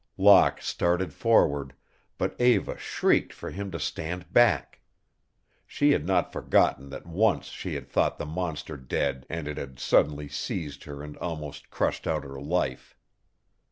Locke 0.17 0.63
started 0.63 1.13
forward, 1.13 1.73
but 2.17 2.35
Eva 2.41 2.75
shrieked 2.75 3.31
for 3.33 3.51
him 3.51 3.69
to 3.69 3.79
stand 3.79 4.33
back. 4.33 4.79
She 5.67 5.91
had 5.91 6.07
not 6.07 6.33
forgotten 6.33 6.89
that 6.89 7.05
once 7.05 7.49
she 7.49 7.75
had 7.75 7.87
thought 7.87 8.17
the 8.17 8.25
monster 8.25 8.77
dead 8.77 9.27
and 9.29 9.47
it 9.47 9.57
had 9.59 9.77
suddenly 9.79 10.27
seized 10.27 10.85
her 10.85 11.03
and 11.03 11.15
almost 11.17 11.69
crushed 11.69 12.07
out 12.07 12.23
her 12.23 12.41
life. 12.41 12.97